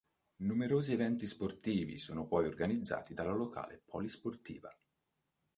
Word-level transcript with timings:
Numerosi 0.37 0.93
eventi 0.93 1.27
sportivi 1.27 1.99
sono 1.99 2.25
poi 2.25 2.47
organizzati 2.47 3.13
dalla 3.13 3.33
locale 3.33 3.83
polisportiva. 3.85 4.75